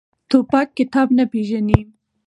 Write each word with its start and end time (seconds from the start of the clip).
توپک 0.29 0.67
کتاب 0.77 1.07
نه 1.17 1.23
پېژني. 1.31 1.79